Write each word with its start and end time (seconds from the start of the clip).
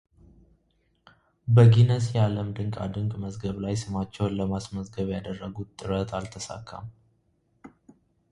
በጊነስ 1.55 2.05
የዓለም 2.15 2.47
ድንቃ 2.59 2.77
ድንቅ 2.95 3.13
መዝገብ 3.25 3.57
ላይ 3.65 3.75
ስማቸውን 3.81 4.35
ለማስመዝገብ 4.39 5.11
ያደረጉት 5.15 5.69
ጥረት 5.81 6.11
አልተሳካም። 6.21 6.87